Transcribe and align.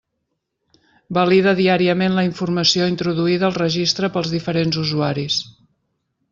Valida 1.17 1.53
diàriament 1.59 2.15
la 2.19 2.23
informació 2.29 2.89
introduïda 2.95 3.47
al 3.51 3.55
Registre 3.61 4.13
pels 4.17 4.35
diferents 4.39 4.81
usuaris. 4.89 5.41